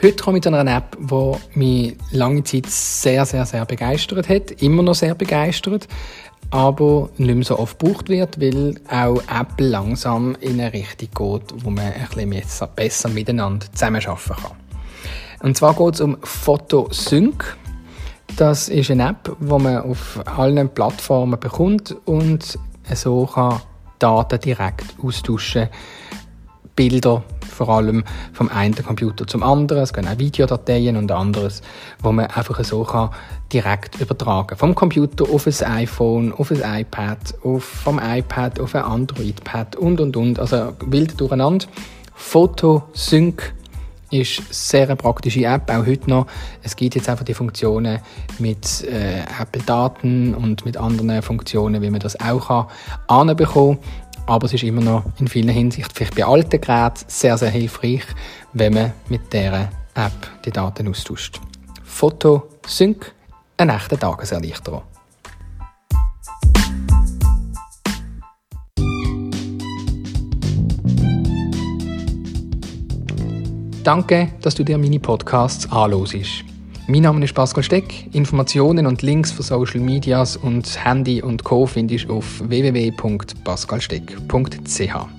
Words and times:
Heute 0.00 0.22
komme 0.22 0.38
ich 0.38 0.44
zu 0.44 0.54
einer 0.54 0.76
App, 0.76 0.96
die 1.00 1.58
mich 1.58 1.96
lange 2.12 2.44
Zeit 2.44 2.66
sehr, 2.66 3.26
sehr, 3.26 3.44
sehr 3.44 3.66
begeistert 3.66 4.28
hat. 4.28 4.52
Immer 4.62 4.84
noch 4.84 4.94
sehr 4.94 5.16
begeistert. 5.16 5.88
Aber 6.50 7.10
nicht 7.16 7.34
mehr 7.34 7.44
so 7.44 7.58
oft 7.58 7.80
gebraucht 7.80 8.08
wird, 8.08 8.40
weil 8.40 8.76
auch 8.88 9.20
Apple 9.28 9.66
langsam 9.66 10.36
in 10.40 10.60
eine 10.60 10.72
Richtung 10.72 11.08
geht, 11.08 11.64
wo 11.64 11.70
man 11.70 11.92
ein 11.92 12.30
bisschen 12.30 12.68
besser 12.76 13.08
miteinander 13.08 13.66
zusammenarbeiten 13.72 14.36
kann. 14.40 14.56
Und 15.42 15.56
zwar 15.56 15.74
geht 15.74 15.94
es 15.94 16.00
um 16.00 16.16
Photosync. 16.22 17.56
Das 18.36 18.68
ist 18.68 18.92
eine 18.92 19.08
App, 19.08 19.36
die 19.40 19.44
man 19.46 19.78
auf 19.78 20.20
allen 20.26 20.68
Plattformen 20.68 21.40
bekommt 21.40 21.96
und 22.04 22.56
so 22.94 23.26
kann 23.26 23.60
Daten 23.98 24.38
direkt 24.38 24.94
austauschen 25.02 25.68
Bilder 26.76 27.24
vor 27.58 27.68
allem 27.68 28.04
vom 28.32 28.48
einen 28.48 28.74
Computer 28.74 29.26
zum 29.26 29.42
anderen. 29.42 29.82
Es 29.82 29.92
gehen 29.92 30.06
auch 30.06 30.18
Videodateien 30.18 30.96
und 30.96 31.10
anderes, 31.10 31.60
wo 32.00 32.12
man 32.12 32.26
einfach 32.26 32.62
so 32.64 32.84
kann 32.84 33.10
direkt 33.52 34.00
übertragen 34.00 34.56
Vom 34.56 34.74
Computer 34.74 35.24
auf 35.24 35.46
ein 35.46 35.66
iPhone, 35.66 36.32
auf 36.32 36.50
ein 36.50 36.62
iPad, 36.80 37.18
auf, 37.42 37.64
vom 37.64 38.00
iPad 38.02 38.60
auf 38.60 38.74
ein 38.74 38.82
Android-Pad 38.82 39.76
und 39.76 40.00
und 40.00 40.16
und. 40.16 40.38
Also 40.38 40.74
wild 40.86 41.20
durcheinander. 41.20 41.66
Photosync 42.14 43.54
ist 44.10 44.38
eine 44.38 44.46
sehr 44.50 44.96
praktische 44.96 45.44
App, 45.44 45.70
auch 45.70 45.86
heute 45.86 46.08
noch. 46.08 46.26
Es 46.62 46.76
gibt 46.76 46.94
jetzt 46.94 47.08
einfach 47.08 47.24
die 47.24 47.34
Funktionen 47.34 47.98
mit 48.38 48.84
äh, 48.84 49.20
Apple-Daten 49.40 50.34
und 50.34 50.64
mit 50.64 50.76
anderen 50.76 51.22
Funktionen, 51.22 51.82
wie 51.82 51.90
man 51.90 52.00
das 52.00 52.18
auch 52.20 52.48
kann, 52.48 52.66
anbekommen 53.06 53.78
aber 54.28 54.44
es 54.44 54.52
ist 54.52 54.62
immer 54.62 54.82
noch 54.82 55.04
in 55.18 55.26
vielen 55.26 55.48
Hinsichten, 55.48 55.94
vielleicht 55.94 56.14
bei 56.14 56.24
alten 56.24 56.60
Geräten, 56.60 57.04
sehr, 57.06 57.38
sehr 57.38 57.50
hilfreich, 57.50 58.04
wenn 58.52 58.74
man 58.74 58.92
mit 59.08 59.32
dieser 59.32 59.70
App 59.94 60.42
die 60.44 60.50
Daten 60.50 60.86
austauscht. 60.86 61.40
Foto 61.82 62.48
Sync, 62.66 63.14
ein 63.56 63.70
echter 63.70 63.98
Tageserleichterung. 63.98 64.82
Danke, 73.82 74.32
dass 74.42 74.54
du 74.54 74.62
dir 74.62 74.76
meine 74.76 75.00
Podcasts 75.00 75.72
anhörst. 75.72 76.44
Mein 76.90 77.02
Name 77.02 77.22
ist 77.22 77.34
Pascal 77.34 77.62
Steck. 77.62 78.06
Informationen 78.14 78.86
und 78.86 79.02
Links 79.02 79.30
für 79.30 79.42
Social 79.42 79.80
Medias 79.80 80.38
und 80.38 80.82
Handy 80.82 81.20
und 81.20 81.44
Co. 81.44 81.66
findest 81.66 82.08
du 82.08 82.14
auf 82.14 82.40
www.pascalsteck.ch. 82.48 85.17